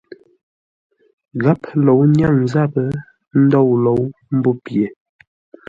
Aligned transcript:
Gháp 1.43 1.61
lǒu 1.85 2.01
nyáŋ 2.17 2.35
záp 2.53 2.73
ndôu 3.41 3.69
lǒu 3.83 4.03
mbó 4.35 4.51
pye. 4.63 4.87